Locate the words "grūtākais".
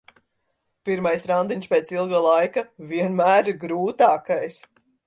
3.67-4.63